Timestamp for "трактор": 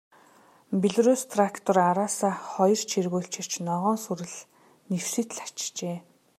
1.31-1.77